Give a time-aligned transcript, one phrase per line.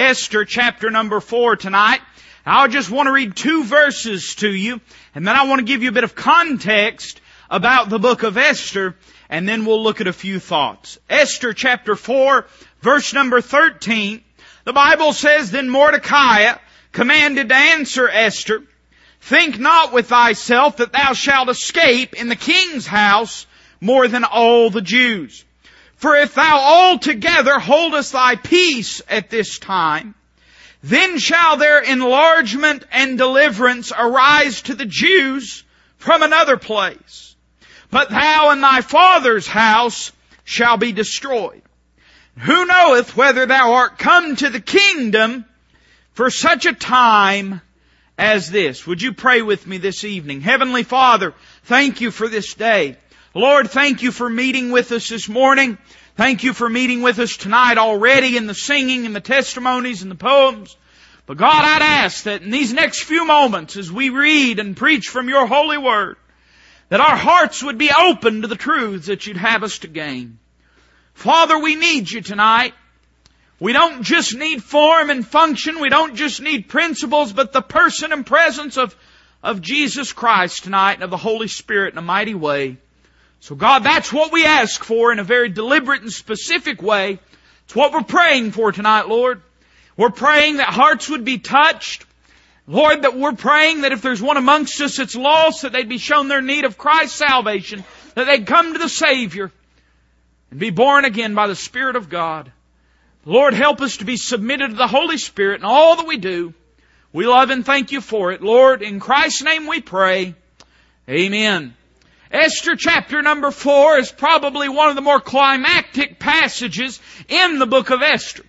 [0.00, 2.00] Esther chapter number four tonight.
[2.46, 4.80] I just want to read two verses to you,
[5.14, 8.38] and then I want to give you a bit of context about the book of
[8.38, 8.96] Esther,
[9.28, 10.98] and then we'll look at a few thoughts.
[11.10, 12.46] Esther chapter 4,
[12.80, 14.24] verse number 13,
[14.64, 16.54] the Bible says, Then Mordecai
[16.92, 18.62] commanded to answer Esther,
[19.20, 23.46] Think not with thyself that thou shalt escape in the king's house
[23.82, 25.44] more than all the Jews.
[26.00, 30.14] For if thou altogether holdest thy peace at this time,
[30.82, 35.62] then shall their enlargement and deliverance arise to the Jews
[35.98, 37.36] from another place.
[37.90, 40.10] But thou and thy father's house
[40.44, 41.60] shall be destroyed.
[42.38, 45.44] Who knoweth whether thou art come to the kingdom
[46.14, 47.60] for such a time
[48.16, 48.86] as this?
[48.86, 50.40] Would you pray with me this evening?
[50.40, 52.96] Heavenly Father, thank you for this day.
[53.34, 55.78] Lord, thank you for meeting with us this morning.
[56.16, 60.10] Thank you for meeting with us tonight already in the singing and the testimonies and
[60.10, 60.76] the poems.
[61.26, 65.06] But God, I'd ask that in these next few moments as we read and preach
[65.10, 66.16] from your holy word,
[66.88, 70.40] that our hearts would be open to the truths that you'd have us to gain.
[71.14, 72.74] Father, we need you tonight.
[73.60, 75.78] We don't just need form and function.
[75.78, 78.96] We don't just need principles, but the person and presence of,
[79.40, 82.78] of Jesus Christ tonight and of the Holy Spirit in a mighty way.
[83.40, 87.18] So God, that's what we ask for in a very deliberate and specific way.
[87.64, 89.42] It's what we're praying for tonight, Lord.
[89.96, 92.04] We're praying that hearts would be touched.
[92.66, 95.98] Lord, that we're praying that if there's one amongst us that's lost, that they'd be
[95.98, 99.50] shown their need of Christ's salvation, that they'd come to the Savior
[100.50, 102.52] and be born again by the Spirit of God.
[103.24, 106.54] Lord, help us to be submitted to the Holy Spirit in all that we do.
[107.12, 108.42] We love and thank you for it.
[108.42, 110.34] Lord, in Christ's name we pray.
[111.08, 111.74] Amen.
[112.30, 117.90] Esther chapter number four is probably one of the more climactic passages in the book
[117.90, 118.44] of Esther.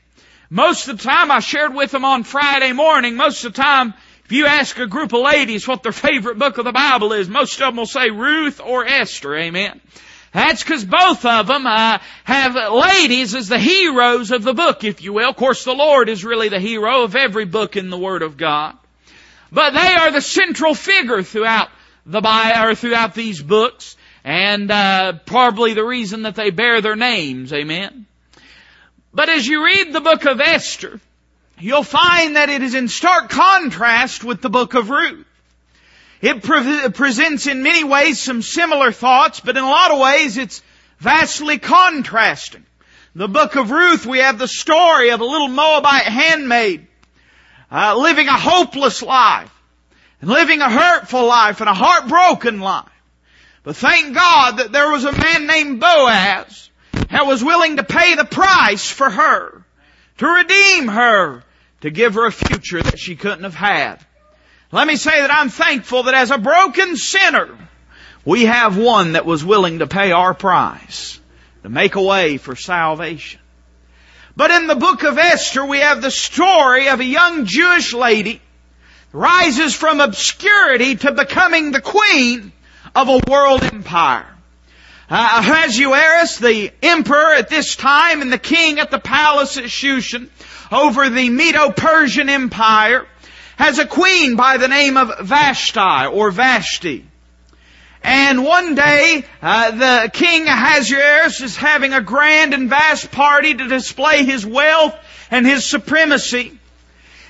[0.52, 3.94] Most of the time I shared with them on Friday morning, most of the time
[4.26, 7.28] if you ask a group of ladies what their favorite book of the Bible is,
[7.28, 9.81] most of them will say Ruth or Esther, amen.
[10.31, 15.02] That's because both of them uh, have ladies as the heroes of the book, if
[15.02, 15.30] you will.
[15.30, 18.38] Of course, the Lord is really the hero of every book in the Word of
[18.38, 18.78] God.
[19.52, 21.69] But they are the central figure throughout
[22.06, 26.95] the Bible, or throughout these books, and uh, probably the reason that they bear their
[26.95, 27.53] names.
[27.53, 28.06] Amen.
[29.13, 31.00] But as you read the book of Esther,
[31.59, 35.25] you'll find that it is in stark contrast with the book of Ruth.
[36.22, 40.38] It pre- presents in many ways some similar thoughts, but in a lot of ways
[40.38, 40.62] it's
[41.00, 42.66] vastly contrasting.
[43.16, 46.88] The book of Ruth, we have the story of a little Moabite handmaid
[47.72, 49.51] uh, living a hopeless life
[50.22, 52.86] and living a hurtful life and a heartbroken life.
[53.64, 56.70] But thank God that there was a man named Boaz
[57.09, 59.64] that was willing to pay the price for her,
[60.18, 61.44] to redeem her,
[61.81, 63.98] to give her a future that she couldn't have had.
[64.72, 67.50] Let me say that I'm thankful that as a broken sinner,
[68.24, 71.20] we have one that was willing to pay our price,
[71.64, 73.42] to make a way for salvation.
[74.36, 78.42] But in the book of Esther, we have the story of a young Jewish lady
[79.14, 82.52] rises from obscurity to becoming the queen
[82.96, 84.28] of a world empire.
[85.10, 90.30] Uh, Ahasuerus, the emperor at this time and the king at the palace at Shushan
[90.72, 93.06] over the Medo-Persian empire
[93.58, 97.06] has a queen by the name of Vashti or Vashti.
[98.04, 103.68] And one day, uh, the king Ahasuerus is having a grand and vast party to
[103.68, 104.96] display his wealth
[105.30, 106.58] and his supremacy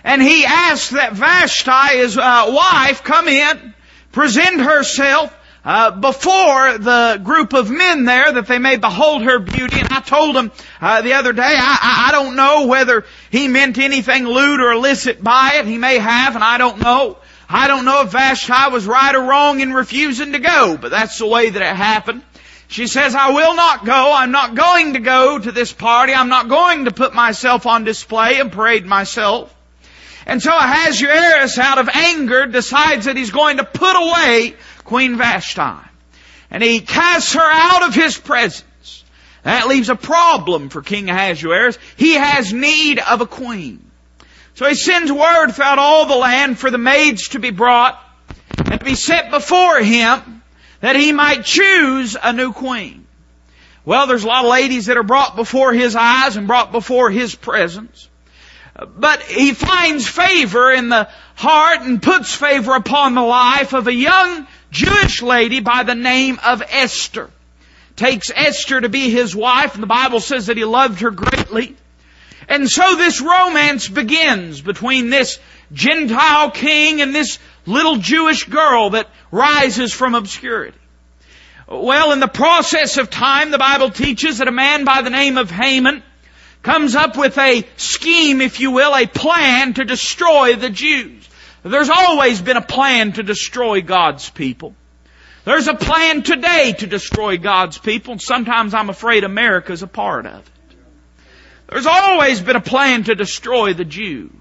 [0.03, 3.73] and he asked that Vashti, his uh, wife, come in,
[4.11, 9.79] present herself uh, before the group of men there that they may behold her beauty.
[9.79, 13.77] And I told him uh, the other day, I, I don't know whether he meant
[13.77, 15.67] anything lewd or illicit by it.
[15.67, 17.17] He may have, and I don't know.
[17.47, 21.19] I don't know if Vashti was right or wrong in refusing to go, but that's
[21.19, 22.23] the way that it happened.
[22.69, 24.13] She says, I will not go.
[24.13, 26.13] I'm not going to go to this party.
[26.13, 29.53] I'm not going to put myself on display and parade myself.
[30.25, 35.87] And so Ahasuerus, out of anger, decides that he's going to put away Queen Vashti.
[36.49, 39.03] And he casts her out of his presence.
[39.43, 41.77] That leaves a problem for King Ahasuerus.
[41.95, 43.89] He has need of a queen.
[44.53, 47.99] So he sends word throughout all the land for the maids to be brought
[48.57, 50.43] and to be set before him
[50.81, 53.07] that he might choose a new queen.
[53.85, 57.09] Well, there's a lot of ladies that are brought before his eyes and brought before
[57.09, 58.07] his presence.
[58.85, 63.93] But he finds favor in the heart and puts favor upon the life of a
[63.93, 67.29] young Jewish lady by the name of Esther.
[67.95, 71.75] Takes Esther to be his wife, and the Bible says that he loved her greatly.
[72.49, 75.39] And so this romance begins between this
[75.71, 80.77] Gentile king and this little Jewish girl that rises from obscurity.
[81.67, 85.37] Well, in the process of time, the Bible teaches that a man by the name
[85.37, 86.03] of Haman
[86.61, 91.27] comes up with a scheme, if you will, a plan to destroy the Jews.
[91.63, 94.75] There's always been a plan to destroy God's people.
[95.43, 100.25] There's a plan today to destroy God's people, and sometimes I'm afraid America's a part
[100.25, 100.77] of it.
[101.67, 104.31] There's always been a plan to destroy the Jew.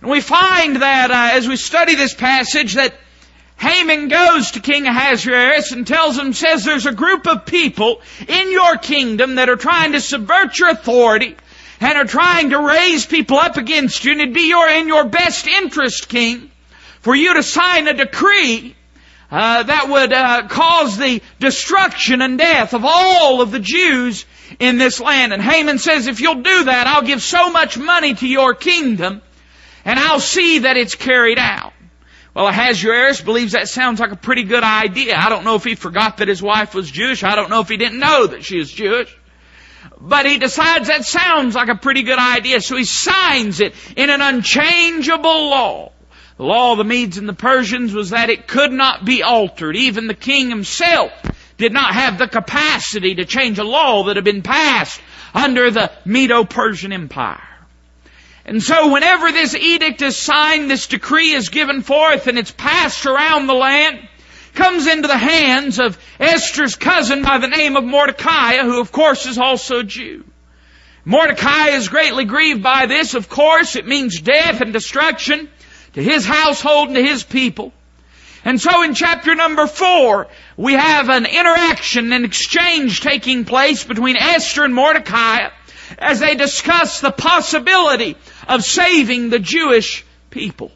[0.00, 2.94] And we find that uh, as we study this passage that
[3.58, 8.52] Haman goes to King Ahasuerus and tells him, says there's a group of people in
[8.52, 11.36] your kingdom that are trying to subvert your authority
[11.80, 15.04] and are trying to raise people up against you and it'd be your, in your
[15.04, 16.50] best interest, King,
[17.00, 18.76] for you to sign a decree
[19.30, 24.24] uh, that would uh, cause the destruction and death of all of the Jews
[24.60, 25.32] in this land.
[25.32, 29.22] And Haman says, if you'll do that, I'll give so much money to your kingdom
[29.84, 31.72] and I'll see that it's carried out.
[32.36, 35.16] Well, Ahasuerus believes that sounds like a pretty good idea.
[35.16, 37.24] I don't know if he forgot that his wife was Jewish.
[37.24, 39.16] I don't know if he didn't know that she was Jewish.
[39.98, 44.10] But he decides that sounds like a pretty good idea, so he signs it in
[44.10, 45.92] an unchangeable law.
[46.36, 49.74] The law of the Medes and the Persians was that it could not be altered.
[49.74, 51.12] Even the king himself
[51.56, 55.00] did not have the capacity to change a law that had been passed
[55.32, 57.55] under the Medo-Persian Empire.
[58.46, 63.04] And so whenever this edict is signed, this decree is given forth and it's passed
[63.04, 64.08] around the land,
[64.54, 69.26] comes into the hands of Esther's cousin by the name of Mordecai, who of course
[69.26, 70.24] is also a Jew.
[71.04, 73.74] Mordecai is greatly grieved by this, of course.
[73.74, 75.48] It means death and destruction
[75.94, 77.72] to his household and to his people.
[78.44, 84.16] And so in chapter number four, we have an interaction, an exchange taking place between
[84.16, 85.48] Esther and Mordecai
[85.98, 88.16] as they discuss the possibility
[88.46, 90.70] of saving the Jewish people.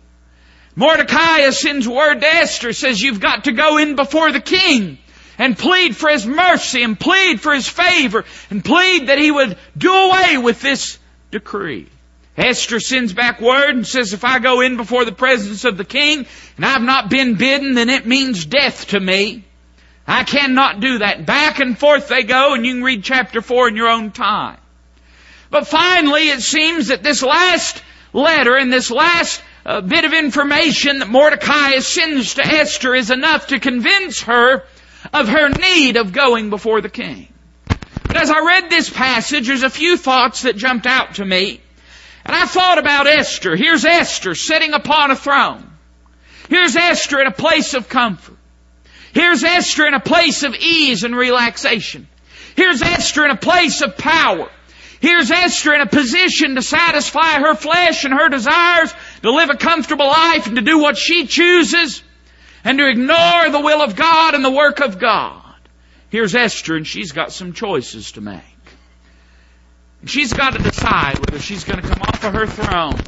[0.76, 4.98] Mordecai sends word to Esther, says you've got to go in before the king
[5.38, 9.58] and plead for his mercy and plead for his favor and plead that he would
[9.76, 10.98] do away with this
[11.30, 11.88] decree.
[12.36, 15.84] Esther sends back word and says, if I go in before the presence of the
[15.84, 16.26] king
[16.56, 19.44] and I've not been bidden, then it means death to me.
[20.06, 21.26] I cannot do that.
[21.26, 24.58] Back and forth they go and you can read chapter four in your own time.
[25.50, 27.82] But finally, it seems that this last
[28.12, 33.48] letter and this last uh, bit of information that Mordecai sends to Esther is enough
[33.48, 34.64] to convince her
[35.12, 37.28] of her need of going before the king.
[38.06, 41.60] But as I read this passage, there's a few thoughts that jumped out to me.
[42.24, 43.56] And I thought about Esther.
[43.56, 45.70] Here's Esther sitting upon a throne.
[46.48, 48.36] Here's Esther in a place of comfort.
[49.12, 52.08] Here's Esther in a place of ease and relaxation.
[52.56, 54.50] Here's Esther in a place of power.
[55.00, 58.92] Here's Esther in a position to satisfy her flesh and her desires,
[59.22, 62.02] to live a comfortable life and to do what she chooses,
[62.64, 65.54] and to ignore the will of God and the work of God.
[66.10, 68.42] Here's Esther and she's got some choices to make.
[70.02, 73.00] And she's got to decide whether she's going to come off of her throne,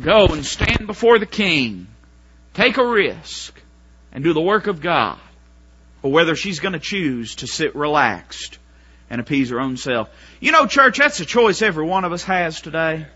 [0.00, 1.88] go and stand before the king,
[2.54, 3.60] take a risk,
[4.12, 5.18] and do the work of God,
[6.02, 8.60] or whether she's going to choose to sit relaxed
[9.10, 10.08] and appease her own self.
[10.40, 13.06] You know, church, that's a choice every one of us has today.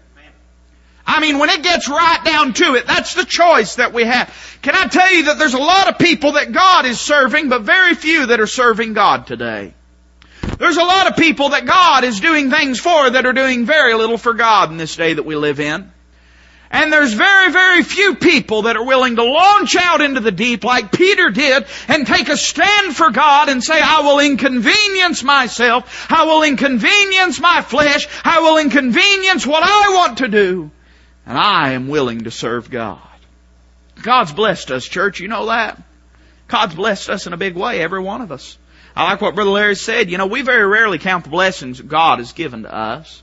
[1.06, 4.34] I mean, when it gets right down to it, that's the choice that we have.
[4.62, 7.62] Can I tell you that there's a lot of people that God is serving, but
[7.62, 9.74] very few that are serving God today.
[10.58, 13.94] There's a lot of people that God is doing things for that are doing very
[13.94, 15.92] little for God in this day that we live in.
[16.70, 20.64] And there's very, very few people that are willing to launch out into the deep
[20.64, 26.10] like Peter did and take a stand for God and say, I will inconvenience myself.
[26.10, 28.08] I will inconvenience my flesh.
[28.24, 30.70] I will inconvenience what I want to do.
[31.26, 32.98] And I am willing to serve God.
[34.02, 35.20] God's blessed us, church.
[35.20, 35.80] You know that?
[36.48, 38.58] God's blessed us in a big way, every one of us.
[38.96, 40.10] I like what Brother Larry said.
[40.10, 43.22] You know, we very rarely count the blessings God has given to us.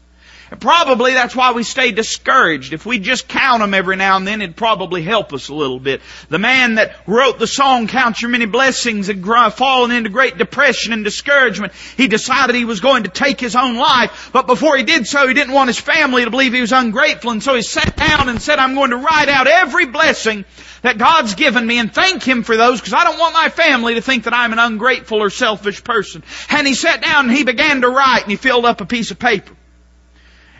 [0.60, 2.74] Probably that's why we stay discouraged.
[2.74, 5.80] If we just count them every now and then, it'd probably help us a little
[5.80, 6.02] bit.
[6.28, 10.92] The man that wrote the song, Count Your Many Blessings, had fallen into great depression
[10.92, 11.72] and discouragement.
[11.96, 15.26] He decided he was going to take his own life, but before he did so,
[15.26, 18.28] he didn't want his family to believe he was ungrateful, and so he sat down
[18.28, 20.44] and said, I'm going to write out every blessing
[20.82, 23.94] that God's given me and thank Him for those because I don't want my family
[23.94, 26.24] to think that I'm an ungrateful or selfish person.
[26.50, 29.12] And he sat down and he began to write and he filled up a piece
[29.12, 29.56] of paper.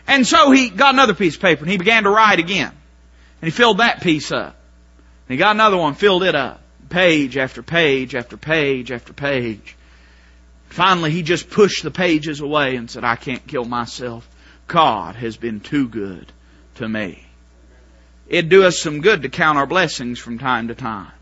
[0.06, 2.72] And so he got another piece of paper and he began to write again.
[3.40, 4.56] And he filled that piece up.
[5.28, 6.60] And he got another one, filled it up.
[6.88, 9.76] Page after page after page after page.
[10.68, 14.28] Finally, he just pushed the pages away and said, I can't kill myself.
[14.68, 16.30] God has been too good
[16.76, 17.24] to me.
[18.28, 21.12] It'd do us some good to count our blessings from time to time.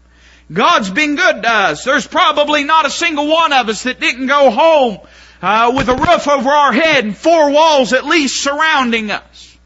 [0.53, 1.85] God's been good to us.
[1.85, 4.99] There's probably not a single one of us that didn't go home
[5.43, 9.59] uh, with a roof over our head and four walls at least surrounding us.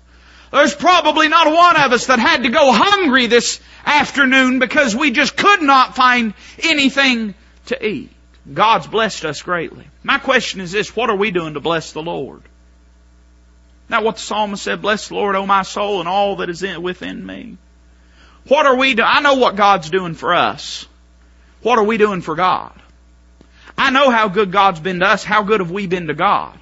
[0.53, 5.11] There's probably not one of us that had to go hungry this afternoon because we
[5.11, 7.35] just could not find anything
[7.67, 8.11] to eat.
[8.53, 9.87] God's blessed us greatly.
[10.03, 12.43] My question is this, what are we doing to bless the Lord?
[13.89, 16.63] Now what the psalmist said, bless the Lord, O my soul, and all that is
[16.63, 17.57] in, within me.
[18.47, 19.09] What are we doing?
[19.11, 20.87] I know what God's doing for us.
[21.63, 22.73] What are we doing for God?
[23.77, 25.25] I know how good God's been to us.
[25.25, 26.59] How good have we been to God?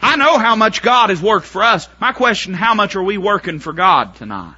[0.00, 1.88] I know how much God has worked for us.
[2.00, 4.54] My question, how much are we working for God tonight?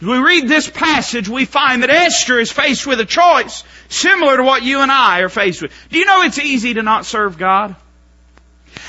[0.00, 4.36] As we read this passage, we find that Esther is faced with a choice similar
[4.36, 5.72] to what you and I are faced with.
[5.90, 7.76] Do you know it's easy to not serve God?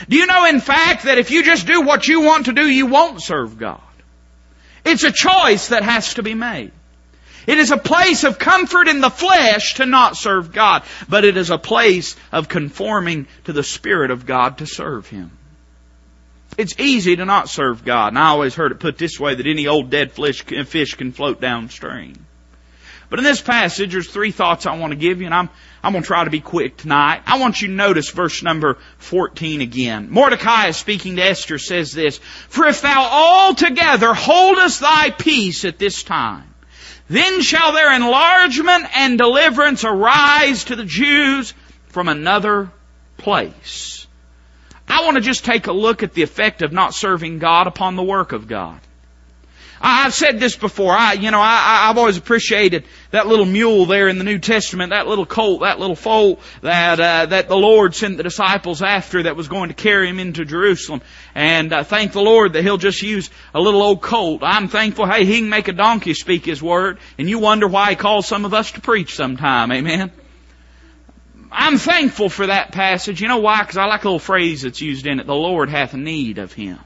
[0.10, 2.68] Do you know in fact that if you just do what you want to do,
[2.68, 3.82] you won't serve God?
[4.84, 6.72] It's a choice that has to be made.
[7.48, 11.38] It is a place of comfort in the flesh to not serve God, but it
[11.38, 15.32] is a place of conforming to the Spirit of God to serve Him.
[16.58, 18.10] It's easy to not serve God.
[18.10, 21.40] And I always heard it put this way that any old dead fish, can float
[21.40, 22.16] downstream.
[23.10, 25.50] But in this passage, there's three thoughts I want to give you, and I'm,
[25.82, 27.22] I'm going to try to be quick tonight.
[27.26, 30.10] I want you to notice verse number 14 again.
[30.12, 36.04] Mordecai, speaking to Esther, says this, For if thou altogether holdest thy peace at this
[36.04, 36.54] time,
[37.10, 41.54] then shall their enlargement and deliverance arise to the Jews
[41.88, 42.72] from another
[43.18, 44.08] place.
[44.88, 47.96] I want to just take a look at the effect of not serving God upon
[47.96, 48.80] the work of God.
[49.82, 50.94] I've said this before.
[50.94, 54.90] I, you know, I, I've always appreciated that little mule there in the New Testament,
[54.90, 59.24] that little colt, that little foal that uh, that the Lord sent the disciples after
[59.24, 61.02] that was going to carry him into Jerusalem.
[61.36, 64.42] And uh, thank the Lord that He'll just use a little old colt.
[64.44, 65.06] I'm thankful.
[65.06, 68.28] Hey, He can make a donkey speak His word, and you wonder why He calls
[68.28, 69.72] some of us to preach sometime.
[69.72, 70.12] Amen.
[71.52, 73.22] I'm thankful for that passage.
[73.22, 73.62] You know why?
[73.62, 75.28] Because I like a little phrase that's used in it.
[75.28, 76.80] The Lord hath need of him.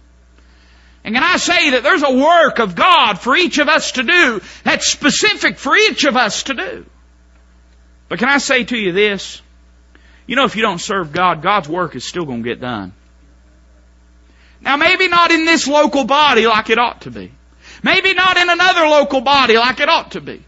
[1.03, 4.03] And can I say that there's a work of God for each of us to
[4.03, 6.85] do that's specific for each of us to do?
[8.07, 9.41] But can I say to you this?
[10.27, 12.93] You know, if you don't serve God, God's work is still going to get done.
[14.61, 17.31] Now maybe not in this local body like it ought to be.
[17.83, 20.43] Maybe not in another local body like it ought to be.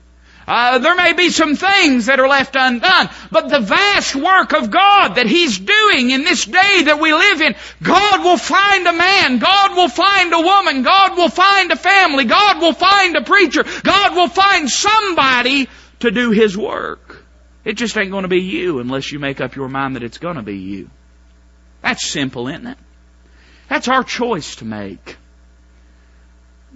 [0.47, 4.71] Uh, there may be some things that are left undone, but the vast work of
[4.71, 8.93] God that He's doing in this day that we live in, God will find a
[8.93, 13.23] man, God will find a woman, God will find a family, God will find a
[13.23, 15.69] preacher, God will find somebody
[15.99, 17.23] to do His work.
[17.63, 20.41] It just ain't to be you unless you make up your mind that it's to
[20.41, 20.89] be you.
[21.81, 22.77] That's simple, isn't it?
[23.69, 25.17] That's our choice to make.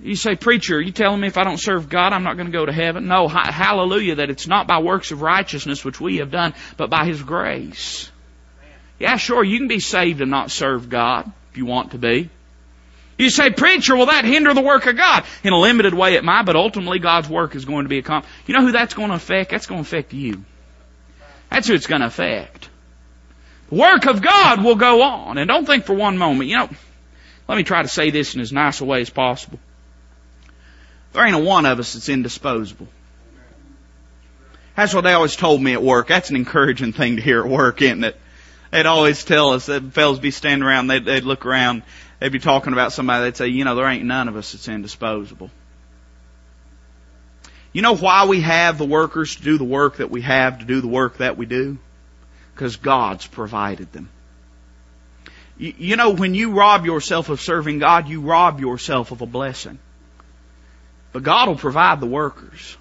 [0.01, 2.45] You say, preacher, are you telling me if I don't serve God, I'm not going
[2.45, 3.07] to go to heaven?
[3.07, 7.05] No, hallelujah, that it's not by works of righteousness which we have done, but by
[7.05, 8.11] His grace.
[8.99, 12.29] Yeah, sure, you can be saved and not serve God if you want to be.
[13.17, 15.23] You say, preacher, will that hinder the work of God?
[15.43, 18.33] In a limited way it might, but ultimately God's work is going to be accomplished.
[18.45, 19.49] You know who that's going to affect?
[19.49, 20.45] That's going to affect you.
[21.49, 22.69] That's who it's going to affect.
[23.69, 25.39] The work of God will go on.
[25.39, 26.69] And don't think for one moment, you know,
[27.47, 29.59] let me try to say this in as nice a way as possible.
[31.13, 32.87] There ain't a one of us that's indisposable.
[34.75, 36.07] That's what they always told me at work.
[36.07, 38.15] That's an encouraging thing to hear at work, isn't it?
[38.71, 41.83] They'd always tell us that fellows be standing around, they'd, they'd look around,
[42.19, 44.67] they'd be talking about somebody, they'd say, you know, there ain't none of us that's
[44.67, 45.49] indisposable.
[47.73, 50.65] You know why we have the workers to do the work that we have to
[50.65, 51.77] do the work that we do?
[52.53, 54.09] Because God's provided them.
[55.57, 59.25] You, you know, when you rob yourself of serving God, you rob yourself of a
[59.25, 59.79] blessing.
[61.17, 62.77] But God will provide the workers.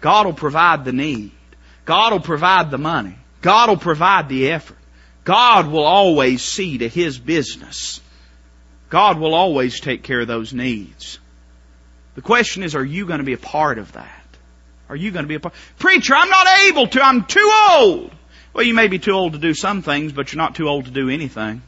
[0.00, 1.32] God will provide the need.
[1.84, 3.16] God will provide the money.
[3.40, 4.78] God will provide the effort.
[5.24, 8.00] God will always see to His business.
[8.88, 11.18] God will always take care of those needs.
[12.14, 14.28] The question is, are you going to be a part of that?
[14.88, 15.54] Are you going to be a part?
[15.80, 17.02] Preacher, I'm not able to.
[17.02, 18.12] I'm too old.
[18.54, 20.84] Well, you may be too old to do some things, but you're not too old
[20.84, 21.62] to do anything.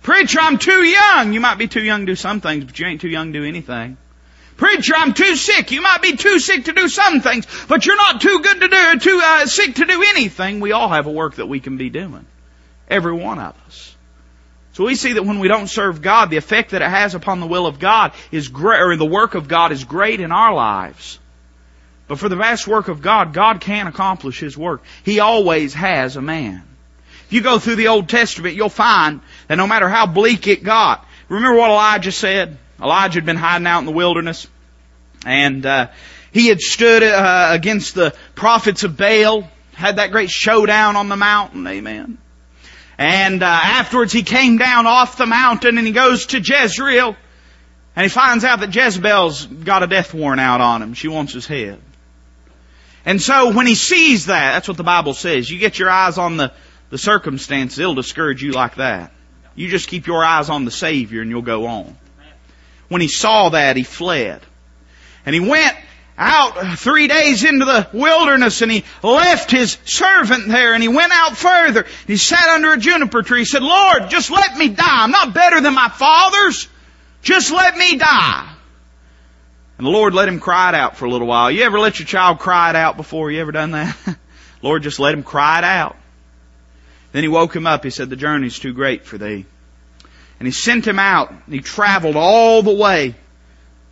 [0.00, 1.34] Preacher, I'm too young.
[1.34, 3.40] You might be too young to do some things, but you ain't too young to
[3.40, 3.98] do anything.
[4.56, 5.70] Preacher, I'm too sick.
[5.70, 8.68] You might be too sick to do some things, but you're not too good to
[8.68, 10.60] do, too uh, sick to do anything.
[10.60, 12.26] We all have a work that we can be doing.
[12.88, 13.96] Every one of us.
[14.74, 17.40] So we see that when we don't serve God, the effect that it has upon
[17.40, 20.54] the will of God is great, or the work of God is great in our
[20.54, 21.18] lives.
[22.08, 24.82] But for the vast work of God, God can accomplish His work.
[25.04, 26.62] He always has a man.
[27.26, 30.64] If you go through the Old Testament, you'll find that no matter how bleak it
[30.64, 32.58] got, Remember what Elijah said?
[32.82, 34.48] Elijah had been hiding out in the wilderness,
[35.24, 35.88] and uh,
[36.32, 41.16] he had stood uh, against the prophets of Baal, had that great showdown on the
[41.16, 41.66] mountain.
[41.66, 42.18] Amen.
[42.98, 47.16] And uh, afterwards, he came down off the mountain and he goes to Jezreel,
[47.94, 50.94] and he finds out that Jezebel's got a death warrant out on him.
[50.94, 51.80] She wants his head.
[53.04, 55.50] And so when he sees that, that's what the Bible says.
[55.50, 56.52] You get your eyes on the,
[56.90, 59.12] the circumstances, it'll discourage you like that.
[59.54, 61.96] You just keep your eyes on the Savior and you'll go on.
[62.92, 64.42] When he saw that, he fled.
[65.24, 65.74] And he went
[66.18, 71.10] out three days into the wilderness and he left his servant there and he went
[71.10, 71.86] out further.
[72.06, 73.38] He sat under a juniper tree.
[73.38, 75.04] He said, Lord, just let me die.
[75.04, 76.68] I'm not better than my fathers.
[77.22, 78.52] Just let me die.
[79.78, 81.50] And the Lord let him cry it out for a little while.
[81.50, 83.30] You ever let your child cry it out before?
[83.30, 83.96] You ever done that?
[84.62, 85.96] Lord just let him cry it out.
[87.12, 87.84] Then he woke him up.
[87.84, 89.46] He said, the journey's too great for thee.
[90.42, 91.30] And he sent him out.
[91.30, 93.14] And he traveled all the way,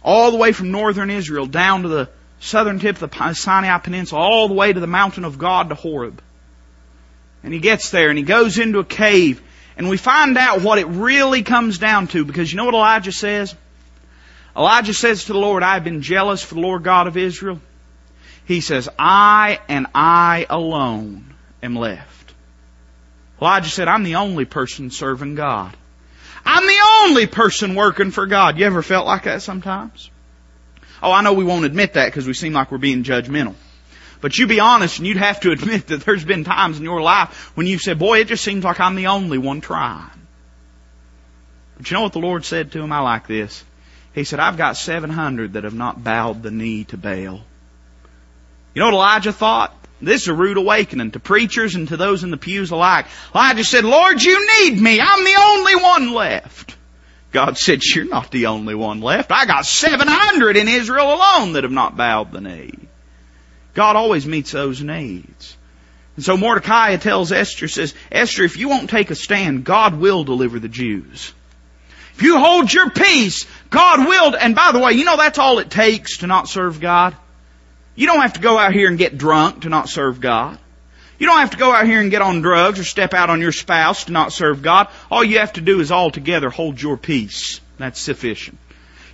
[0.02, 2.08] all the way from northern Israel down to the
[2.40, 5.76] southern tip of the Sinai Peninsula, all the way to the mountain of God to
[5.76, 6.20] Horeb.
[7.44, 9.40] And he gets there and he goes into a cave
[9.76, 13.12] and we find out what it really comes down to because you know what Elijah
[13.12, 13.54] says?
[14.56, 17.60] Elijah says to the Lord, I have been jealous for the Lord God of Israel.
[18.44, 22.34] He says, I and I alone am left.
[23.40, 25.76] Elijah said, I'm the only person serving God.
[26.44, 28.58] I'm the only person working for God.
[28.58, 30.10] You ever felt like that sometimes?
[31.02, 33.54] Oh, I know we won't admit that because we seem like we're being judgmental.
[34.20, 37.00] But you be honest and you'd have to admit that there's been times in your
[37.00, 40.10] life when you said, boy, it just seems like I'm the only one trying.
[41.76, 42.92] But you know what the Lord said to him?
[42.92, 43.64] I like this.
[44.14, 47.40] He said, I've got 700 that have not bowed the knee to Baal.
[48.74, 49.74] You know what Elijah thought?
[50.02, 53.06] This is a rude awakening to preachers and to those in the pews alike.
[53.34, 55.00] Elijah said, Lord, you need me.
[55.00, 56.76] I'm the only one left.
[57.32, 59.30] God said, you're not the only one left.
[59.30, 62.74] I got 700 in Israel alone that have not bowed the knee.
[63.74, 65.56] God always meets those needs.
[66.16, 70.24] And so Mordecai tells Esther, says, Esther, if you won't take a stand, God will
[70.24, 71.32] deliver the Jews.
[72.14, 75.60] If you hold your peace, God will, and by the way, you know that's all
[75.60, 77.16] it takes to not serve God?
[77.94, 80.58] You don't have to go out here and get drunk to not serve God.
[81.18, 83.42] You don't have to go out here and get on drugs or step out on
[83.42, 84.88] your spouse to not serve God.
[85.10, 87.60] All you have to do is altogether hold your peace.
[87.76, 88.58] That's sufficient.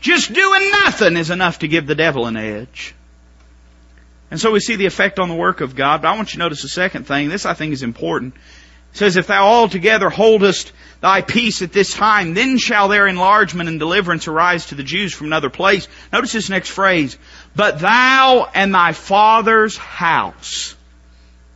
[0.01, 2.95] Just doing nothing is enough to give the devil an edge.
[4.31, 6.03] And so we see the effect on the work of God.
[6.03, 7.29] But I want you to notice the second thing.
[7.29, 8.35] This I think is important.
[8.35, 13.69] It says, if thou altogether holdest thy peace at this time, then shall their enlargement
[13.69, 15.87] and deliverance arise to the Jews from another place.
[16.13, 17.19] Notice this next phrase.
[17.57, 20.77] But thou and thy father's house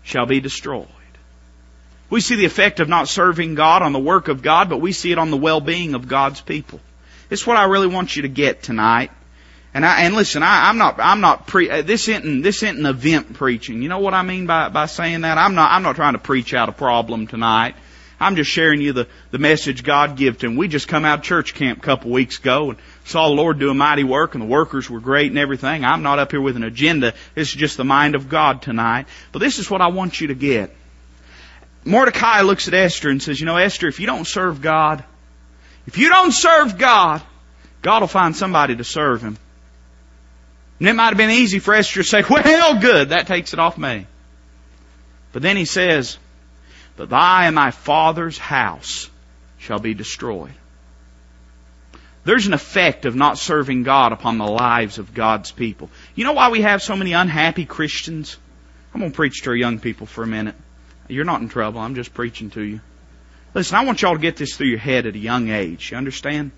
[0.02, 0.88] shall be destroyed.
[2.08, 4.92] We see the effect of not serving God on the work of God, but we
[4.92, 6.80] see it on the well-being of God's people.
[7.28, 9.12] Is what I really want you to get tonight.
[9.72, 12.84] And I, and listen, I, I'm not, I'm not pre, uh, this isn't, this isn't
[12.84, 13.82] event preaching.
[13.82, 15.38] You know what I mean by, by saying that?
[15.38, 17.76] I'm not, I'm not trying to preach out a problem tonight.
[18.18, 20.56] I'm just sharing you the, the message God gives to him.
[20.56, 23.58] We just come out of church camp a couple weeks ago and saw the Lord
[23.58, 25.84] do a mighty work and the workers were great and everything.
[25.84, 27.14] I'm not up here with an agenda.
[27.34, 29.06] This is just the mind of God tonight.
[29.32, 30.74] But this is what I want you to get.
[31.84, 35.02] Mordecai looks at Esther and says, you know, Esther, if you don't serve God,
[35.86, 37.22] if you don't serve God,
[37.82, 39.38] God will find somebody to serve Him.
[40.78, 43.58] And it might have been easy for Esther to say, well, good, that takes it
[43.58, 44.06] off me.
[45.32, 46.18] But then he says,
[46.96, 49.08] but thy and thy father's house
[49.58, 50.52] shall be destroyed.
[52.24, 55.90] There's an effect of not serving God upon the lives of God's people.
[56.14, 58.36] You know why we have so many unhappy Christians?
[58.92, 60.56] I'm going to preach to our young people for a minute.
[61.08, 61.80] You're not in trouble.
[61.80, 62.80] I'm just preaching to you.
[63.54, 65.90] Listen, I want y'all to get this through your head at a young age.
[65.90, 66.52] You understand?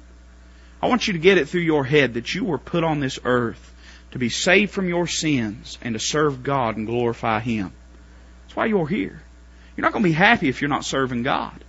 [0.83, 3.18] I want you to get it through your head that you were put on this
[3.25, 3.72] earth
[4.11, 7.72] to be saved from your sins and to serve God and glorify Him.
[8.44, 9.22] That's why you're here.
[9.77, 11.64] You're not going to be happy if you're not serving God.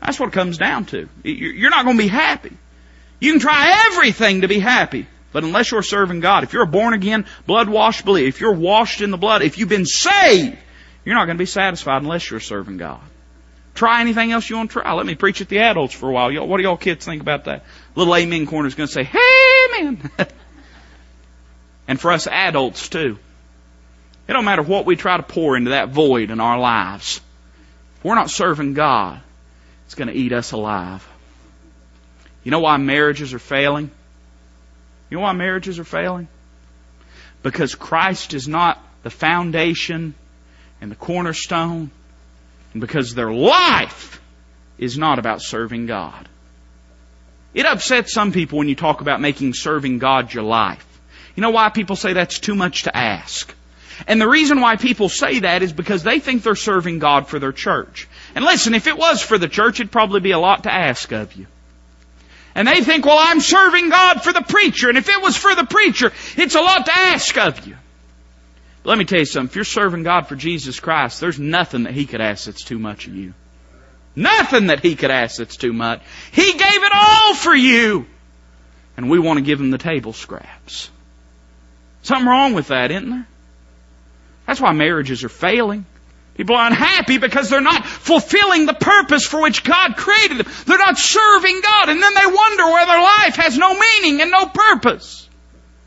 [0.00, 1.08] That's what it comes down to.
[1.24, 2.56] You're not going to be happy.
[3.20, 6.66] You can try everything to be happy, but unless you're serving God, if you're a
[6.66, 10.56] born again, blood washed believer, if you're washed in the blood, if you've been saved,
[11.04, 13.00] you're not going to be satisfied unless you're serving God.
[13.74, 14.92] Try anything else you want to try.
[14.92, 16.46] Let me preach at the adults for a while.
[16.46, 17.64] What do y'all kids think about that?
[17.94, 20.10] Little amen corner is going to say, hey man.
[21.88, 23.18] and for us adults too.
[24.26, 27.20] It don't matter what we try to pour into that void in our lives.
[27.96, 29.20] If we're not serving God,
[29.86, 31.07] it's going to eat us alive.
[32.48, 33.90] You know why marriages are failing?
[35.10, 36.28] You know why marriages are failing?
[37.42, 40.14] Because Christ is not the foundation
[40.80, 41.90] and the cornerstone,
[42.72, 44.22] and because their life
[44.78, 46.26] is not about serving God.
[47.52, 50.86] It upsets some people when you talk about making serving God your life.
[51.36, 53.54] You know why people say that's too much to ask?
[54.06, 57.38] And the reason why people say that is because they think they're serving God for
[57.38, 58.08] their church.
[58.34, 61.12] And listen, if it was for the church, it'd probably be a lot to ask
[61.12, 61.46] of you.
[62.58, 65.54] And they think, well, I'm serving God for the preacher, and if it was for
[65.54, 67.76] the preacher, it's a lot to ask of you.
[68.82, 71.84] But let me tell you something, if you're serving God for Jesus Christ, there's nothing
[71.84, 73.32] that He could ask that's too much of you.
[74.16, 76.02] Nothing that He could ask that's too much.
[76.32, 78.06] He gave it all for you.
[78.96, 80.90] And we want to give Him the table scraps.
[82.02, 83.28] Something wrong with that, isn't there?
[84.48, 85.86] That's why marriages are failing.
[86.38, 90.52] People are unhappy because they're not fulfilling the purpose for which God created them.
[90.66, 94.30] They're not serving God, and then they wonder why their life has no meaning and
[94.30, 95.28] no purpose.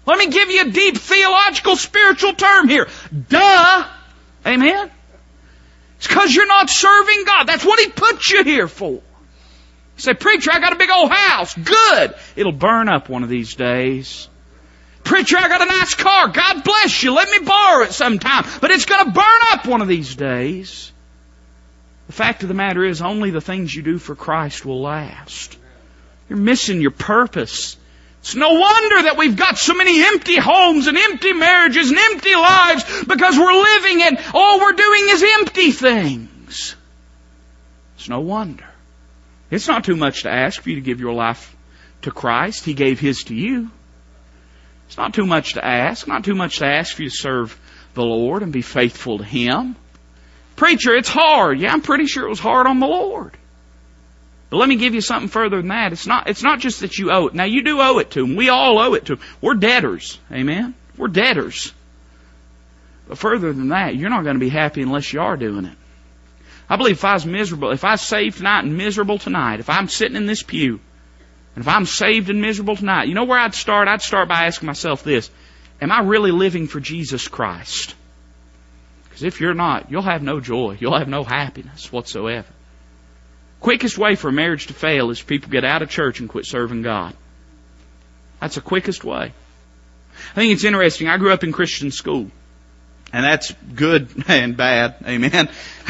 [0.06, 2.90] Let me give you a deep theological spiritual term here.
[3.30, 3.88] Duh!
[4.46, 4.92] Amen?
[5.96, 7.46] It's because you're not serving God.
[7.46, 8.92] That's what He put you here for.
[8.92, 9.02] You
[9.96, 11.56] say, preacher, I got a big old house.
[11.56, 12.14] Good.
[12.36, 14.28] It'll burn up one of these days.
[15.12, 16.30] Preacher, I got a nice car.
[16.30, 17.13] God bless you.
[17.13, 18.45] Let me borrow it sometime.
[18.62, 20.89] But it's going to burn up one of these days.
[22.08, 25.58] The fact of the matter is, only the things you do for Christ will last.
[26.30, 27.76] You're missing your purpose.
[28.21, 32.34] It's no wonder that we've got so many empty homes and empty marriages and empty
[32.34, 36.78] lives because we're living and all we're doing is empty things.
[37.97, 38.69] It's no wonder.
[39.50, 41.54] It's not too much to ask for you to give your life
[42.04, 42.63] to Christ.
[42.63, 43.71] He gave His to you.
[44.92, 47.58] It's not too much to ask, not too much to ask for you to serve
[47.94, 49.78] the Lord and be faithful to Him.
[50.58, 51.62] Preacher, it's hard.
[51.62, 53.32] Yeah, I'm pretty sure it was hard on the Lord.
[54.50, 55.94] But let me give you something further than that.
[55.94, 57.34] It's not, it's not just that you owe it.
[57.34, 58.36] Now you do owe it to Him.
[58.36, 59.20] We all owe it to Him.
[59.40, 60.20] We're debtors.
[60.30, 60.74] Amen?
[60.98, 61.74] We're debtors.
[63.08, 65.78] But further than that, you're not going to be happy unless you are doing it.
[66.70, 69.70] I believe if I was miserable, if I was saved tonight and miserable tonight, if
[69.70, 70.82] I'm sitting in this pew
[71.56, 73.88] and if I'm saved and miserable tonight, you know where I'd start?
[73.88, 75.30] I'd start by asking myself this.
[75.82, 77.96] Am I really living for Jesus Christ?
[79.04, 80.78] Because if you're not, you'll have no joy.
[80.80, 82.48] You'll have no happiness whatsoever.
[83.60, 86.46] Quickest way for a marriage to fail is people get out of church and quit
[86.46, 87.14] serving God.
[88.40, 89.34] That's the quickest way.
[90.32, 91.08] I think it's interesting.
[91.08, 92.32] I grew up in Christian school.
[93.14, 94.96] And that's good and bad.
[95.06, 95.50] Amen.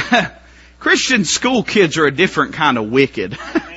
[0.79, 3.37] Christian school kids are a different kind of wicked.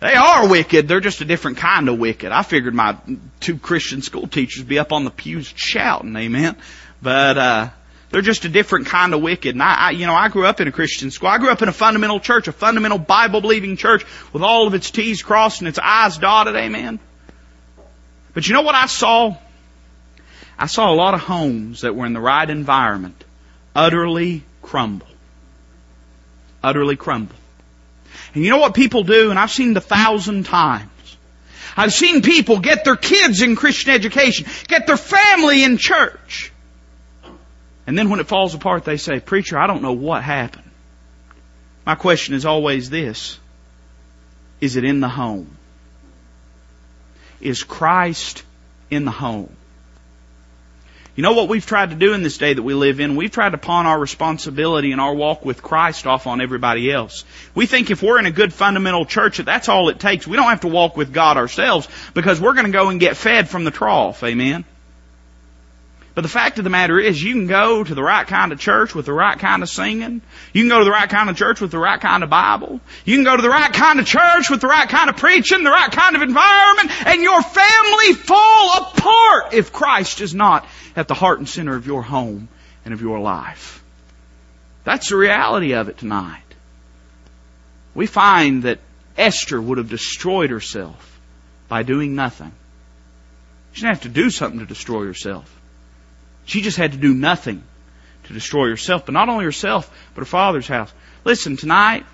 [0.00, 0.88] They are wicked.
[0.88, 2.32] They're just a different kind of wicked.
[2.32, 2.96] I figured my
[3.38, 6.56] two Christian school teachers be up on the pews shouting, amen.
[7.02, 7.70] But, uh,
[8.10, 9.54] they're just a different kind of wicked.
[9.54, 11.28] And I, I, you know, I grew up in a Christian school.
[11.28, 14.74] I grew up in a fundamental church, a fundamental Bible believing church with all of
[14.74, 16.98] its T's crossed and its I's dotted, amen.
[18.34, 19.36] But you know what I saw?
[20.58, 23.24] I saw a lot of homes that were in the right environment
[23.74, 25.06] utterly crumble.
[26.62, 27.36] Utterly crumble.
[28.34, 29.30] And you know what people do?
[29.30, 30.90] And I've seen it a thousand times.
[31.76, 36.52] I've seen people get their kids in Christian education, get their family in church.
[37.86, 40.70] And then when it falls apart, they say, Preacher, I don't know what happened.
[41.86, 43.38] My question is always this.
[44.60, 45.56] Is it in the home?
[47.40, 48.42] Is Christ
[48.90, 49.56] in the home?
[51.16, 53.16] You know what we've tried to do in this day that we live in?
[53.16, 57.24] We've tried to pawn our responsibility and our walk with Christ off on everybody else.
[57.54, 60.26] We think if we're in a good fundamental church that that's all it takes.
[60.26, 63.16] We don't have to walk with God ourselves because we're going to go and get
[63.16, 64.22] fed from the trough.
[64.22, 64.64] Amen.
[66.20, 68.60] But the fact of the matter is you can go to the right kind of
[68.60, 70.20] church with the right kind of singing.
[70.52, 72.78] You can go to the right kind of church with the right kind of Bible.
[73.06, 75.64] You can go to the right kind of church with the right kind of preaching,
[75.64, 81.08] the right kind of environment, and your family fall apart if Christ is not at
[81.08, 82.50] the heart and center of your home
[82.84, 83.82] and of your life.
[84.84, 86.42] That's the reality of it tonight.
[87.94, 88.80] We find that
[89.16, 91.18] Esther would have destroyed herself
[91.68, 92.52] by doing nothing.
[93.72, 95.56] She didn't have to do something to destroy herself.
[96.50, 97.62] She just had to do nothing
[98.24, 100.92] to destroy herself, but not only herself, but her father's house.
[101.24, 102.04] Listen, tonight,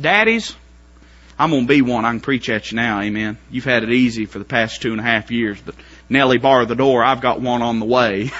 [0.00, 0.56] daddies,
[1.38, 2.06] I'm gonna be one.
[2.06, 3.36] I can preach at you now, amen.
[3.50, 5.74] You've had it easy for the past two and a half years, but
[6.08, 8.30] Nellie bar the door, I've got one on the way.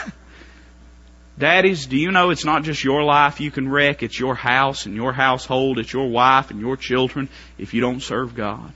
[1.38, 4.86] Daddies, do you know it's not just your life you can wreck, it's your house
[4.86, 8.72] and your household, it's your wife and your children if you don't serve God.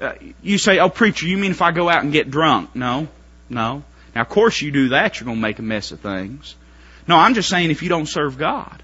[0.00, 2.74] Uh, you say, oh preacher, you mean if I go out and get drunk?
[2.74, 3.06] No,
[3.48, 3.84] no.
[4.14, 6.54] Now, of course, you do that, you're going to make a mess of things.
[7.08, 8.82] No, I'm just saying if you don't serve God.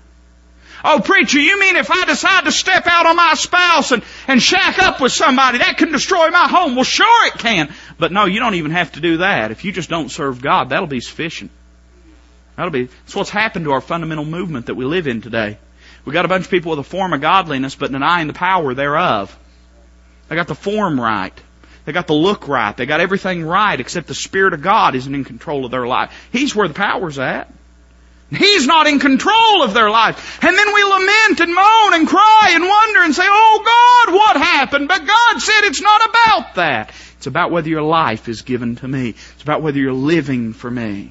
[0.85, 4.41] Oh, preacher, you mean if I decide to step out on my spouse and, and
[4.41, 6.77] shack up with somebody, that can destroy my home?
[6.77, 7.73] Well, sure it can.
[7.99, 9.51] But no, you don't even have to do that.
[9.51, 11.51] If you just don't serve God, that'll be sufficient.
[12.57, 15.59] That'll be, that's what's happened to our fundamental movement that we live in today.
[16.05, 18.73] We've got a bunch of people with a form of godliness, but denying the power
[18.73, 19.37] thereof.
[20.29, 21.38] They got the form right.
[21.88, 22.77] They got the look right.
[22.77, 26.12] They got everything right except the Spirit of God isn't in control of their life.
[26.31, 27.51] He's where the power's at.
[28.29, 30.44] He's not in control of their life.
[30.44, 34.37] And then we lament and moan and cry and wonder and say, Oh God, what
[34.37, 34.87] happened?
[34.87, 36.92] But God said it's not about that.
[37.16, 39.14] It's about whether your life is given to me.
[39.33, 41.11] It's about whether you're living for me.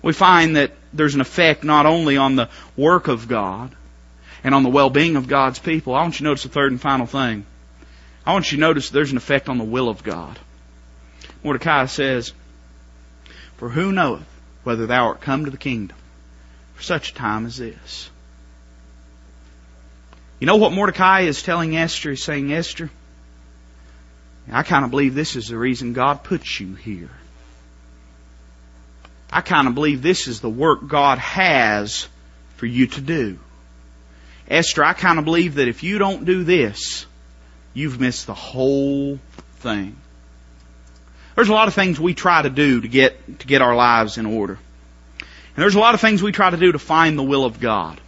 [0.00, 2.48] We find that there's an effect not only on the
[2.78, 3.76] work of God
[4.42, 5.94] and on the well-being of God's people.
[5.94, 7.44] I want you to notice the third and final thing.
[8.24, 10.38] I want you to notice there's an effect on the will of God.
[11.42, 12.32] Mordecai says,
[13.56, 14.26] For who knoweth
[14.62, 15.96] whether thou art come to the kingdom
[16.74, 18.10] for such a time as this.
[20.38, 22.10] You know what Mordecai is telling Esther?
[22.10, 22.90] He's saying, Esther,
[24.50, 27.10] I kind of believe this is the reason God puts you here.
[29.30, 32.08] I kind of believe this is the work God has
[32.56, 33.38] for you to do.
[34.48, 37.06] Esther, I kind of believe that if you don't do this,
[37.74, 39.18] you've missed the whole
[39.56, 39.96] thing.
[41.34, 44.18] There's a lot of things we try to do to get, to get our lives
[44.18, 44.58] in order.
[45.54, 47.60] And there's a lot of things we try to do to find the will of
[47.60, 48.00] God.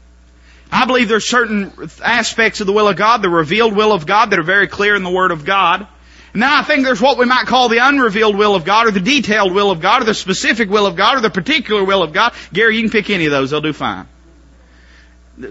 [0.70, 1.72] I believe there's certain
[2.03, 4.96] aspects of the will of God, the revealed will of God that are very clear
[4.96, 5.87] in the Word of God.
[6.33, 8.90] And then I think there's what we might call the unrevealed will of God or
[8.90, 12.03] the detailed will of God or the specific will of God or the particular will
[12.03, 12.35] of God.
[12.53, 13.50] Gary, you can pick any of those.
[13.50, 14.09] They'll do fine.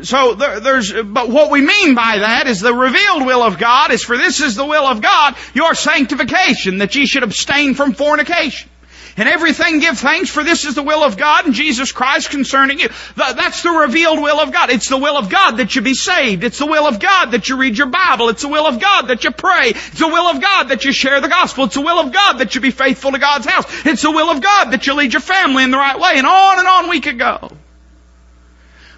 [0.04, 3.92] So there, there's, but what we mean by that is the revealed will of God
[3.92, 7.94] is for this is the will of God, your sanctification, that ye should abstain from
[7.94, 8.70] fornication.
[9.16, 12.80] And everything give thanks for this is the will of God and Jesus Christ concerning
[12.80, 12.90] you.
[13.16, 14.72] That's the revealed will of God.
[14.72, 16.44] It's the will of God that you be saved.
[16.44, 18.30] It's the will of God that you read your Bible.
[18.30, 19.70] It's the will of God that you pray.
[19.70, 21.66] It's the will of God that you share the gospel.
[21.66, 23.66] It's the will of God that you be faithful to God's house.
[23.86, 26.14] It's the will of God that you lead your family in the right way.
[26.16, 27.52] And on and on we could go.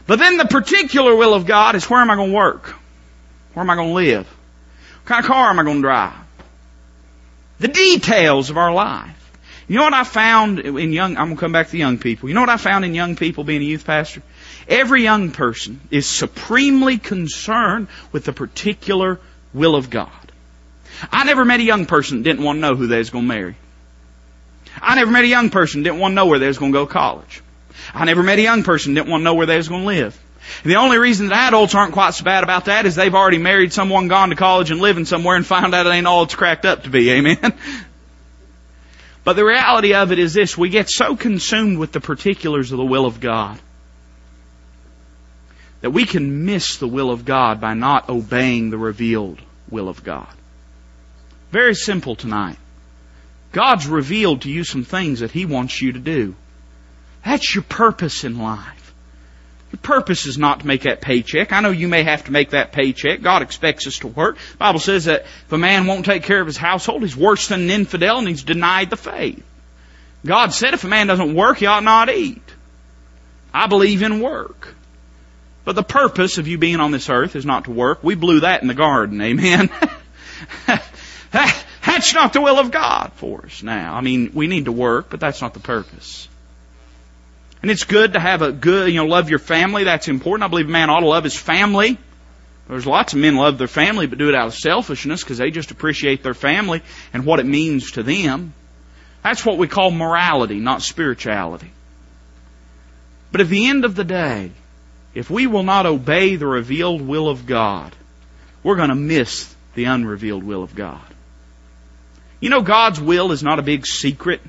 [0.07, 2.75] But then the particular will of God is where am I going to work?
[3.53, 4.27] Where am I going to live?
[4.27, 6.13] What kind of car am I going to drive?
[7.59, 9.11] The details of our life.
[9.67, 12.29] You know what I found in young, I'm going to come back to young people.
[12.29, 14.21] You know what I found in young people being a youth pastor?
[14.67, 19.19] Every young person is supremely concerned with the particular
[19.53, 20.11] will of God.
[21.11, 23.23] I never met a young person that didn't want to know who they was going
[23.23, 23.55] to marry.
[24.81, 26.71] I never met a young person that didn't want to know where they was going
[26.71, 27.41] to go to college.
[27.93, 29.87] I never met a young person didn't want to know where they was going to
[29.87, 30.19] live.
[30.63, 33.73] The only reason that adults aren't quite so bad about that is they've already married
[33.73, 36.65] someone, gone to college, and living somewhere and found out it ain't all it's cracked
[36.65, 37.11] up to be.
[37.11, 37.53] Amen?
[39.25, 42.77] But the reality of it is this, we get so consumed with the particulars of
[42.77, 43.59] the will of God
[45.81, 50.03] that we can miss the will of God by not obeying the revealed will of
[50.03, 50.29] God.
[51.51, 52.57] Very simple tonight.
[53.51, 56.35] God's revealed to you some things that He wants you to do.
[57.25, 58.93] That's your purpose in life.
[59.71, 61.51] The purpose is not to make that paycheck.
[61.51, 63.21] I know you may have to make that paycheck.
[63.21, 64.37] God expects us to work.
[64.37, 67.47] The Bible says that if a man won't take care of his household, he's worse
[67.47, 69.43] than an infidel and he's denied the faith.
[70.25, 72.43] God said if a man doesn't work, he ought not eat.
[73.53, 74.75] I believe in work.
[75.65, 78.03] But the purpose of you being on this earth is not to work.
[78.03, 79.19] We blew that in the garden.
[79.19, 79.71] Amen.
[81.31, 83.95] that's not the will of God for us now.
[83.95, 86.27] I mean, we need to work, but that's not the purpose.
[87.65, 89.85] And it's good to have a good, you know, love your family.
[89.85, 90.43] That's important.
[90.43, 91.97] I believe a man ought to love his family.
[92.69, 95.49] There's lots of men love their family but do it out of selfishness because they
[95.49, 98.53] just appreciate their family and what it means to them.
[99.23, 101.71] That's what we call morality, not spirituality.
[103.31, 104.51] But at the end of the day,
[105.15, 107.95] if we will not obey the revealed will of God,
[108.61, 111.01] we're going to miss the unrevealed will of God.
[112.39, 114.41] You know, God's will is not a big secret.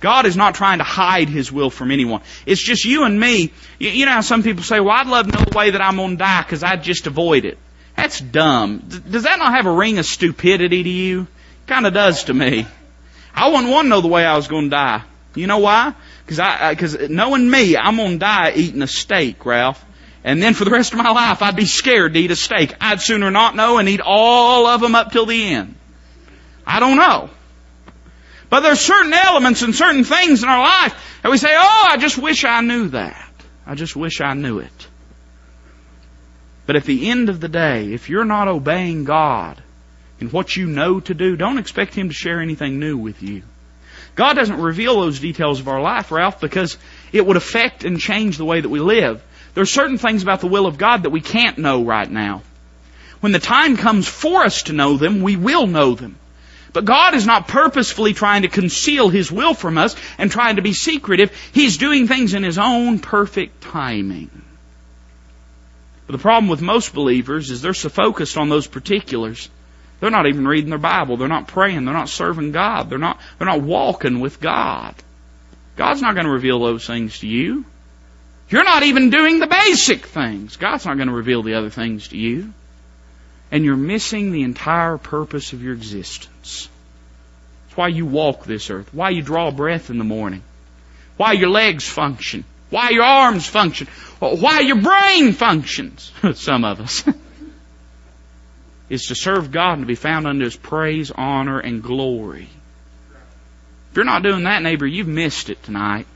[0.00, 2.22] God is not trying to hide His will from anyone.
[2.46, 3.52] It's just you and me.
[3.78, 5.96] You, know how some people say, well, I'd love to know the way that I'm
[5.96, 7.58] going to die because I'd just avoid it.
[7.96, 8.78] That's dumb.
[8.78, 11.26] Does that not have a ring of stupidity to you?
[11.66, 12.66] Kind of does to me.
[13.34, 15.02] I wouldn't want to know the way I was going to die.
[15.34, 15.94] You know why?
[16.24, 19.84] Because I, because knowing me, I'm going to die eating a steak, Ralph.
[20.24, 22.74] And then for the rest of my life, I'd be scared to eat a steak.
[22.80, 25.76] I'd sooner not know and eat all of them up till the end.
[26.66, 27.30] I don't know.
[28.50, 31.96] But there's certain elements and certain things in our life that we say, oh, I
[31.98, 33.32] just wish I knew that.
[33.64, 34.88] I just wish I knew it.
[36.66, 39.62] But at the end of the day, if you're not obeying God
[40.18, 43.42] in what you know to do, don't expect Him to share anything new with you.
[44.16, 46.76] God doesn't reveal those details of our life, Ralph, because
[47.12, 49.22] it would affect and change the way that we live.
[49.54, 52.42] There are certain things about the will of God that we can't know right now.
[53.20, 56.19] When the time comes for us to know them, we will know them.
[56.72, 60.62] But God is not purposefully trying to conceal His will from us and trying to
[60.62, 61.36] be secretive.
[61.52, 64.30] He's doing things in His own perfect timing.
[66.06, 69.48] But the problem with most believers is they're so focused on those particulars
[70.00, 71.16] They're not even reading their Bible.
[71.18, 71.84] They're not praying.
[71.84, 72.88] They're not serving God.
[72.88, 74.94] They're not, they're not walking with God.
[75.76, 77.64] God's not going to reveal those things to you.
[78.48, 80.56] You're not even doing the basic things.
[80.56, 82.52] God's not going to reveal the other things to you.
[83.50, 86.68] And you're missing the entire purpose of your existence.
[87.66, 88.92] It's why you walk this earth.
[88.92, 90.42] Why you draw breath in the morning.
[91.16, 92.44] Why your legs function.
[92.70, 93.88] Why your arms function.
[94.20, 96.12] Why your brain functions.
[96.34, 97.04] Some of us.
[98.90, 102.48] is to serve God and to be found unto His praise, honor, and glory.
[103.90, 106.06] If you're not doing that, neighbor, you've missed it tonight.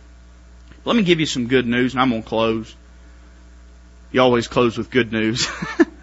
[0.85, 2.75] Let me give you some good news, and I'm going to close.
[4.13, 5.49] You always close with good news.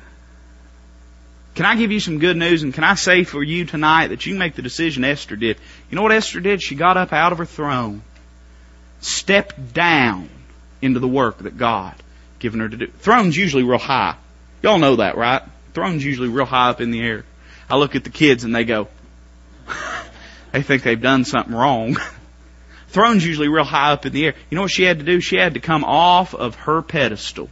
[1.54, 4.26] can I give you some good news, and can I say for you tonight that
[4.26, 5.58] you make the decision Esther did?
[5.90, 6.62] You know what Esther did?
[6.62, 8.04] She got up out of her throne,
[9.02, 10.30] stepped down
[10.82, 11.96] into the work that God
[12.40, 12.88] given her to do.
[12.88, 14.16] Throne's usually real high.
[14.64, 15.42] Y'all know that, right?
[15.74, 17.26] Throne's usually real high up in the air.
[17.70, 18.88] I look at the kids and they go,
[20.52, 21.98] they think they've done something wrong.
[22.90, 24.36] Throne's usually real high up in the air.
[24.50, 25.22] You know what she had to do?
[25.22, 27.50] She had to come off of her pedestal,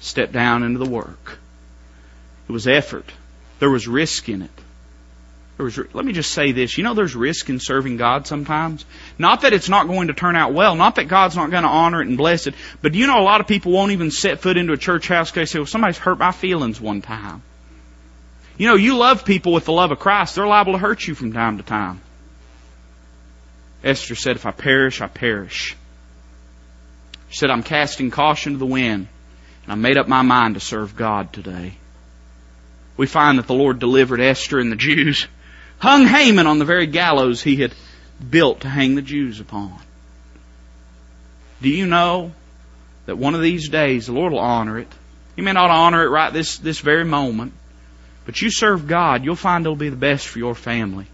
[0.00, 1.38] step down into the work.
[2.52, 3.10] It was effort.
[3.60, 4.50] There was risk in it.
[5.56, 6.76] There was, let me just say this.
[6.76, 8.84] You know there's risk in serving God sometimes?
[9.18, 11.70] Not that it's not going to turn out well, not that God's not going to
[11.70, 14.40] honor it and bless it, but you know a lot of people won't even set
[14.40, 17.40] foot into a church house because they say, well, somebody's hurt my feelings one time.
[18.58, 20.34] You know, you love people with the love of Christ.
[20.34, 22.02] They're liable to hurt you from time to time.
[23.82, 25.74] Esther said, if I perish, I perish.
[27.30, 29.08] She said, I'm casting caution to the wind,
[29.62, 31.78] and I made up my mind to serve God today.
[32.96, 35.26] We find that the Lord delivered Esther and the Jews,
[35.78, 37.74] hung Haman on the very gallows he had
[38.30, 39.78] built to hang the Jews upon.
[41.60, 42.32] Do you know
[43.06, 44.88] that one of these days the Lord will honor it?
[45.36, 47.52] He may not honor it right this, this very moment,
[48.26, 51.06] but you serve God, you'll find it'll be the best for your family.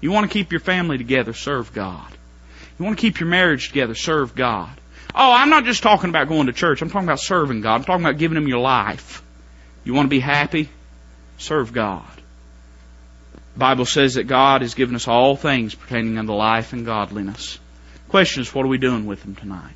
[0.00, 2.10] You want to keep your family together, serve God.
[2.78, 4.80] You want to keep your marriage together, serve God.
[5.14, 6.82] Oh, I'm not just talking about going to church.
[6.82, 7.76] I'm talking about serving God.
[7.76, 9.22] I'm talking about giving Him your life.
[9.84, 10.68] You want to be happy?
[11.38, 12.04] Serve God.
[13.54, 17.58] The Bible says that God has given us all things pertaining unto life and godliness.
[18.06, 19.74] The question is, what are we doing with them tonight?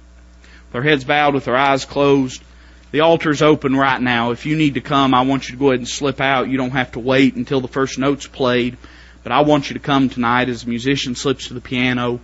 [0.69, 2.43] With our heads bowed, with our eyes closed,
[2.91, 4.31] the altar's open right now.
[4.31, 6.49] If you need to come, I want you to go ahead and slip out.
[6.49, 8.77] You don't have to wait until the first note's played.
[9.23, 12.21] But I want you to come tonight as the musician slips to the piano.